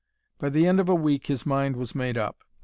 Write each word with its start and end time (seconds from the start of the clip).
By 0.39 0.49
the 0.49 0.65
end 0.65 0.79
of 0.79 0.89
a 0.89 0.95
week 0.95 1.27
his 1.27 1.45
mind 1.45 1.75
was 1.75 1.93
made 1.93 2.17
up. 2.17 2.37